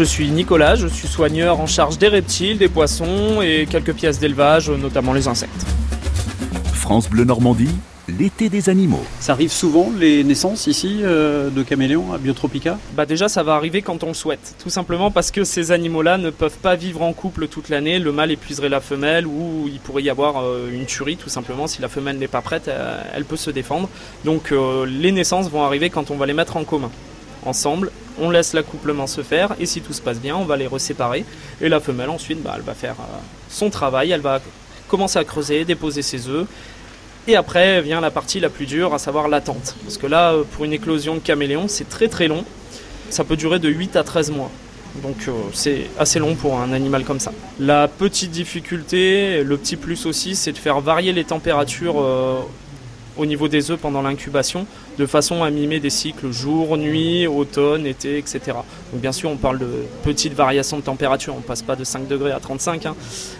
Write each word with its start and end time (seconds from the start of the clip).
je 0.00 0.04
suis 0.06 0.30
Nicolas, 0.30 0.76
je 0.76 0.86
suis 0.86 1.06
soigneur 1.06 1.60
en 1.60 1.66
charge 1.66 1.98
des 1.98 2.08
reptiles, 2.08 2.56
des 2.56 2.68
poissons 2.68 3.42
et 3.42 3.66
quelques 3.70 3.92
pièces 3.92 4.18
d'élevage, 4.18 4.70
notamment 4.70 5.12
les 5.12 5.28
insectes. 5.28 5.66
France 6.72 7.10
Bleu 7.10 7.24
Normandie, 7.24 7.68
l'été 8.08 8.48
des 8.48 8.70
animaux. 8.70 9.04
Ça 9.18 9.32
arrive 9.32 9.52
souvent 9.52 9.92
les 9.94 10.24
naissances 10.24 10.66
ici 10.68 11.00
euh, 11.02 11.50
de 11.50 11.62
caméléons 11.62 12.14
à 12.14 12.16
Biotropica? 12.16 12.78
Bah 12.94 13.04
déjà 13.04 13.28
ça 13.28 13.42
va 13.42 13.56
arriver 13.56 13.82
quand 13.82 14.02
on 14.02 14.08
le 14.08 14.14
souhaite, 14.14 14.54
tout 14.62 14.70
simplement 14.70 15.10
parce 15.10 15.30
que 15.30 15.44
ces 15.44 15.70
animaux-là 15.70 16.16
ne 16.16 16.30
peuvent 16.30 16.56
pas 16.56 16.76
vivre 16.76 17.02
en 17.02 17.12
couple 17.12 17.46
toute 17.48 17.68
l'année, 17.68 17.98
le 17.98 18.10
mâle 18.10 18.30
épuiserait 18.30 18.70
la 18.70 18.80
femelle 18.80 19.26
ou 19.26 19.68
il 19.70 19.80
pourrait 19.80 20.02
y 20.02 20.08
avoir 20.08 20.42
euh, 20.42 20.70
une 20.72 20.86
tuerie 20.86 21.18
tout 21.18 21.28
simplement 21.28 21.66
si 21.66 21.82
la 21.82 21.88
femelle 21.88 22.16
n'est 22.16 22.26
pas 22.26 22.40
prête, 22.40 22.68
euh, 22.68 23.02
elle 23.14 23.26
peut 23.26 23.36
se 23.36 23.50
défendre. 23.50 23.90
Donc 24.24 24.54
les 24.86 25.12
naissances 25.12 25.50
vont 25.50 25.62
arriver 25.62 25.90
quand 25.90 26.10
on 26.10 26.16
va 26.16 26.24
les 26.24 26.32
mettre 26.32 26.56
en 26.56 26.64
commun. 26.64 26.90
Ensemble, 27.46 27.90
on 28.18 28.30
laisse 28.30 28.52
l'accouplement 28.52 29.06
se 29.06 29.22
faire 29.22 29.54
et 29.58 29.66
si 29.66 29.80
tout 29.80 29.92
se 29.92 30.02
passe 30.02 30.18
bien, 30.18 30.36
on 30.36 30.44
va 30.44 30.56
les 30.56 30.66
reséparer 30.66 31.24
et 31.60 31.68
la 31.68 31.80
femelle 31.80 32.10
ensuite 32.10 32.42
bah, 32.42 32.54
elle 32.56 32.62
va 32.62 32.74
faire 32.74 32.96
son 33.48 33.70
travail, 33.70 34.10
elle 34.10 34.20
va 34.20 34.40
commencer 34.88 35.18
à 35.18 35.24
creuser, 35.24 35.64
déposer 35.64 36.02
ses 36.02 36.28
œufs 36.28 36.46
et 37.26 37.36
après 37.36 37.80
vient 37.82 38.00
la 38.00 38.10
partie 38.10 38.40
la 38.40 38.48
plus 38.48 38.66
dure, 38.66 38.94
à 38.94 38.98
savoir 38.98 39.28
l'attente. 39.28 39.76
Parce 39.84 39.98
que 39.98 40.06
là, 40.06 40.32
euh, 40.32 40.44
pour 40.52 40.64
une 40.64 40.72
éclosion 40.72 41.14
de 41.14 41.20
caméléon, 41.20 41.66
c'est 41.68 41.88
très 41.88 42.08
très 42.08 42.28
long. 42.28 42.44
Ça 43.10 43.24
peut 43.24 43.36
durer 43.36 43.58
de 43.58 43.68
8 43.68 43.96
à 43.96 44.04
13 44.04 44.30
mois. 44.30 44.50
Donc 45.02 45.16
euh, 45.28 45.32
c'est 45.52 45.86
assez 45.98 46.18
long 46.18 46.34
pour 46.34 46.58
un 46.58 46.72
animal 46.72 47.04
comme 47.04 47.20
ça. 47.20 47.32
La 47.58 47.88
petite 47.88 48.30
difficulté, 48.30 49.44
le 49.44 49.56
petit 49.56 49.76
plus 49.76 50.06
aussi, 50.06 50.34
c'est 50.34 50.52
de 50.52 50.58
faire 50.58 50.80
varier 50.80 51.12
les 51.12 51.24
températures 51.24 52.00
euh, 52.00 52.40
au 53.16 53.26
niveau 53.26 53.48
des 53.48 53.70
œufs 53.70 53.78
pendant 53.78 54.02
l'incubation, 54.02 54.66
de 54.98 55.06
façon 55.06 55.42
à 55.42 55.50
mimer 55.50 55.80
des 55.80 55.90
cycles 55.90 56.30
jour, 56.30 56.76
nuit, 56.76 57.26
automne, 57.26 57.86
été, 57.86 58.18
etc. 58.18 58.40
Donc 58.92 59.00
bien 59.00 59.12
sûr, 59.12 59.30
on 59.30 59.36
parle 59.36 59.58
de 59.58 59.68
petites 60.02 60.34
variations 60.34 60.78
de 60.78 60.82
température, 60.82 61.34
on 61.36 61.40
passe 61.40 61.62
pas 61.62 61.76
de 61.76 61.84
5 61.84 62.08
degrés 62.08 62.32
à 62.32 62.40
35, 62.40 62.86
hein. 62.86 62.96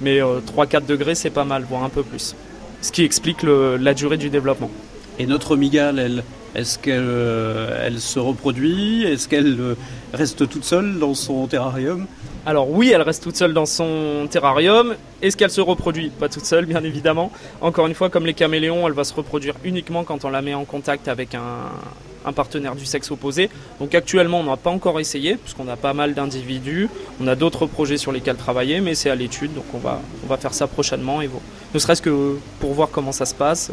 mais 0.00 0.20
3-4 0.20 0.86
degrés 0.86 1.14
c'est 1.14 1.30
pas 1.30 1.44
mal, 1.44 1.64
voire 1.68 1.84
un 1.84 1.88
peu 1.88 2.02
plus 2.02 2.34
ce 2.82 2.90
qui 2.90 3.04
explique 3.04 3.42
la 3.44 3.94
durée 3.94 4.18
du 4.18 4.28
développement. 4.28 4.70
Et 5.18 5.26
notre 5.26 5.56
migale, 5.56 6.22
est-ce 6.54 6.78
qu'elle 6.78 7.00
euh, 7.00 7.98
se 7.98 8.18
reproduit? 8.18 9.04
Est-ce 9.04 9.28
qu'elle 9.28 9.56
euh, 9.58 9.74
reste 10.12 10.48
toute 10.48 10.64
seule 10.64 10.98
dans 10.98 11.14
son 11.14 11.46
terrarium? 11.46 12.06
Alors 12.44 12.68
oui, 12.68 12.90
elle 12.92 13.02
reste 13.02 13.22
toute 13.22 13.36
seule 13.36 13.54
dans 13.54 13.66
son 13.66 14.26
terrarium. 14.28 14.96
Est-ce 15.22 15.36
qu'elle 15.36 15.50
se 15.50 15.60
reproduit 15.60 16.10
Pas 16.10 16.28
toute 16.28 16.44
seule, 16.44 16.66
bien 16.66 16.82
évidemment. 16.82 17.30
Encore 17.60 17.86
une 17.86 17.94
fois, 17.94 18.10
comme 18.10 18.26
les 18.26 18.34
caméléons, 18.34 18.88
elle 18.88 18.94
va 18.94 19.04
se 19.04 19.14
reproduire 19.14 19.54
uniquement 19.62 20.02
quand 20.02 20.24
on 20.24 20.30
la 20.30 20.42
met 20.42 20.52
en 20.52 20.64
contact 20.64 21.06
avec 21.06 21.36
un, 21.36 22.32
partenaire 22.32 22.74
du 22.74 22.84
sexe 22.84 23.12
opposé. 23.12 23.48
Donc 23.78 23.94
actuellement, 23.94 24.40
on 24.40 24.44
n'a 24.44 24.56
pas 24.56 24.70
encore 24.70 24.98
essayé, 24.98 25.36
puisqu'on 25.36 25.68
a 25.68 25.76
pas 25.76 25.94
mal 25.94 26.14
d'individus. 26.14 26.88
On 27.20 27.28
a 27.28 27.36
d'autres 27.36 27.66
projets 27.66 27.96
sur 27.96 28.10
lesquels 28.10 28.36
travailler, 28.36 28.80
mais 28.80 28.96
c'est 28.96 29.10
à 29.10 29.14
l'étude, 29.14 29.54
donc 29.54 29.64
on 29.72 29.78
va, 29.78 30.00
on 30.24 30.26
va 30.26 30.36
faire 30.36 30.54
ça 30.54 30.66
prochainement. 30.66 31.22
Et 31.22 31.30
ne 31.72 31.78
serait-ce 31.78 32.02
que 32.02 32.38
pour 32.58 32.72
voir 32.72 32.88
comment 32.90 33.12
ça 33.12 33.24
se 33.24 33.34
passe 33.34 33.70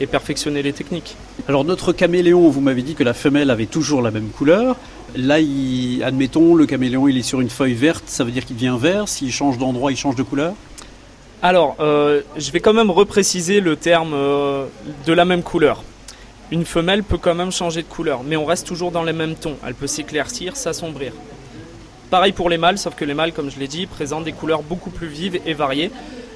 et 0.00 0.06
perfectionner 0.06 0.62
les 0.62 0.72
techniques. 0.72 1.16
Alors 1.48 1.64
notre 1.64 1.92
caméléon, 1.92 2.48
vous 2.48 2.60
m'avez 2.60 2.82
dit 2.82 2.94
que 2.94 3.04
la 3.04 3.14
femelle 3.14 3.50
avait 3.50 3.66
toujours 3.66 4.02
la 4.02 4.10
même 4.10 4.28
couleur. 4.28 4.76
Là, 5.16 5.36
admettons, 6.04 6.54
le 6.54 6.66
caméléon, 6.66 7.08
il 7.08 7.16
est 7.16 7.22
sur 7.22 7.40
une 7.40 7.50
feuille 7.50 7.74
verte, 7.74 8.04
ça 8.06 8.24
veut 8.24 8.30
dire 8.30 8.44
qu'il 8.44 8.56
devient 8.56 8.76
vert. 8.78 9.08
S'il 9.08 9.32
change 9.32 9.58
d'endroit, 9.58 9.90
il 9.90 9.96
change 9.96 10.16
de 10.16 10.22
couleur? 10.22 10.54
Alors, 11.40 11.76
euh, 11.80 12.22
je 12.36 12.50
vais 12.50 12.60
quand 12.60 12.74
même 12.74 12.90
repréciser 12.90 13.60
le 13.60 13.76
terme 13.76 14.12
euh, 14.12 14.66
de 15.06 15.12
la 15.12 15.24
même 15.24 15.42
couleur 15.42 15.82
une 16.50 16.64
femelle 16.64 17.02
peut 17.02 17.18
quand 17.18 17.34
même 17.34 17.52
changer 17.52 17.82
de 17.82 17.88
couleur, 17.88 18.22
mais 18.24 18.36
on 18.36 18.44
reste 18.44 18.66
toujours 18.66 18.90
dans 18.90 19.02
les 19.02 19.12
mêmes 19.12 19.34
tons. 19.34 19.56
Elle 19.66 19.74
peut 19.74 19.86
s'éclaircir, 19.86 20.56
s'assombrir. 20.56 21.12
Pareil 22.10 22.32
pour 22.32 22.48
les 22.48 22.56
mâles, 22.56 22.78
sauf 22.78 22.94
que 22.94 23.04
les 23.04 23.12
mâles, 23.12 23.32
comme 23.32 23.50
je 23.50 23.58
l'ai 23.58 23.68
dit, 23.68 23.86
présentent 23.86 24.24
des 24.24 24.32
couleurs 24.32 24.62
beaucoup 24.62 24.90
plus 24.90 25.08
vives 25.08 25.38
et 25.44 25.52
variées, 25.52 25.90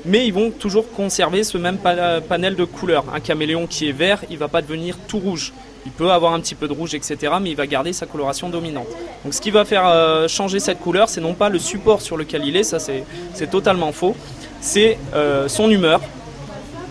mais 0.05 0.27
ils 0.27 0.33
vont 0.33 0.50
toujours 0.50 0.91
conserver 0.92 1.45
ce 1.45 1.58
même 1.58 1.78
panel 1.78 2.56
de 2.56 2.64
couleurs. 2.64 3.05
Un 3.14 3.20
caméléon 3.20 3.67
qui 3.67 3.89
est 3.89 3.92
vert, 3.92 4.23
il 4.30 4.39
va 4.39 4.48
pas 4.48 4.63
devenir 4.63 4.96
tout 5.08 5.18
rouge. 5.18 5.52
Il 5.85 5.92
peut 5.92 6.11
avoir 6.11 6.33
un 6.33 6.40
petit 6.40 6.55
peu 6.55 6.68
de 6.68 6.73
rouge, 6.73 6.95
etc., 6.95 7.17
mais 7.40 7.51
il 7.51 7.57
va 7.57 7.67
garder 7.67 7.92
sa 7.92 8.07
coloration 8.07 8.48
dominante. 8.48 8.86
Donc 9.24 9.35
ce 9.35 9.40
qui 9.40 9.51
va 9.51 9.64
faire 9.64 9.86
euh, 9.86 10.29
changer 10.29 10.61
cette 10.61 10.79
couleur, 10.79 11.08
c'est 11.08 11.20
non 11.20 11.35
pas 11.35 11.48
le 11.48 11.58
support 11.58 12.02
sur 12.02 12.17
lequel 12.17 12.45
il 12.45 12.57
est, 12.57 12.63
ça 12.63 12.79
c'est 12.79 13.51
totalement 13.51 13.92
faux, 13.92 14.14
c'est 14.61 14.98
euh, 15.14 15.48
son 15.48 15.70
humeur. 15.70 16.01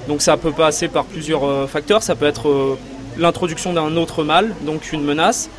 Donc 0.08 0.22
ça 0.22 0.36
peut 0.36 0.52
passer 0.52 0.88
par 0.88 1.06
plusieurs 1.06 1.46
euh, 1.46 1.68
facteurs, 1.68 2.04
ça 2.04 2.16
peut 2.16 2.26
être 2.26 2.78
l'introduction 3.18 3.72
d'un 3.74 3.96
autre 3.96 4.24
mâle, 4.24 4.54
donc 4.66 4.92
une 4.92 5.04
menace, 5.04 5.50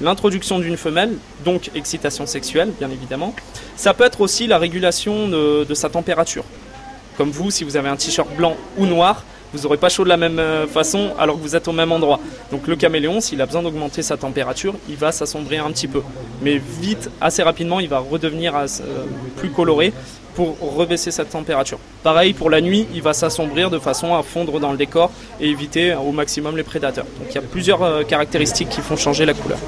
l'introduction 0.00 0.58
d'une 0.58 0.76
femelle, 0.76 1.16
donc 1.44 1.70
excitation 1.74 2.26
sexuelle, 2.26 2.72
bien 2.78 2.90
évidemment. 2.90 3.34
Ça 3.76 3.94
peut 3.94 4.04
être 4.04 4.20
aussi 4.20 4.46
la 4.46 4.58
régulation 4.58 5.28
de, 5.28 5.74
sa 5.74 5.88
température. 5.88 6.44
Comme 7.16 7.30
vous, 7.30 7.50
si 7.50 7.64
vous 7.64 7.76
avez 7.76 7.88
un 7.88 7.96
t-shirt 7.96 8.28
blanc 8.36 8.56
ou 8.76 8.86
noir, 8.86 9.24
vous 9.52 9.62
n'aurez 9.62 9.76
pas 9.76 9.88
chaud 9.88 10.04
de 10.04 10.08
la 10.08 10.16
même 10.16 10.38
euh, 10.38 10.66
façon 10.66 11.12
alors 11.18 11.36
que 11.36 11.40
vous 11.40 11.56
êtes 11.56 11.68
au 11.68 11.72
même 11.72 11.92
endroit. 11.92 12.20
Donc 12.50 12.66
le 12.66 12.76
caméléon, 12.76 13.20
s'il 13.20 13.40
a 13.40 13.46
besoin 13.46 13.62
d'augmenter 13.62 14.02
sa 14.02 14.16
température, 14.16 14.74
il 14.88 14.96
va 14.96 15.12
s'assombrir 15.12 15.64
un 15.64 15.70
petit 15.70 15.88
peu. 15.88 16.02
Mais 16.42 16.60
vite, 16.80 17.10
assez 17.20 17.42
rapidement, 17.42 17.80
il 17.80 17.88
va 17.88 17.98
redevenir 17.98 18.54
euh, 18.54 18.66
plus 19.36 19.50
coloré 19.50 19.92
pour 20.34 20.58
rebaisser 20.60 21.10
sa 21.10 21.24
température. 21.24 21.78
Pareil 22.02 22.34
pour 22.34 22.50
la 22.50 22.60
nuit, 22.60 22.86
il 22.94 23.00
va 23.00 23.14
s'assombrir 23.14 23.70
de 23.70 23.78
façon 23.78 24.14
à 24.14 24.22
fondre 24.22 24.60
dans 24.60 24.72
le 24.72 24.76
décor 24.76 25.10
et 25.40 25.48
éviter 25.48 25.94
au 25.94 26.12
maximum 26.12 26.56
les 26.56 26.62
prédateurs. 26.62 27.06
Donc 27.18 27.28
il 27.30 27.34
y 27.34 27.38
a 27.38 27.42
plusieurs 27.42 27.82
euh, 27.82 28.02
caractéristiques 28.02 28.68
qui 28.68 28.82
font 28.82 28.96
changer 28.96 29.24
la 29.24 29.32
couleur. 29.32 29.58